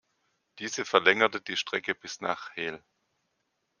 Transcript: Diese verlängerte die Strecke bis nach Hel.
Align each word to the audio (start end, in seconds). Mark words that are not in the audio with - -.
Diese 0.57 0.83
verlängerte 0.83 1.41
die 1.41 1.55
Strecke 1.55 1.93
bis 1.93 2.21
nach 2.21 2.55
Hel. 2.55 2.83